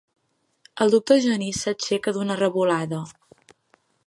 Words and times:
El 0.85 0.93
doctor 0.95 1.21
Genís 1.27 1.61
s'aixeca 1.67 2.17
d'una 2.17 2.39
revolada. 2.43 3.05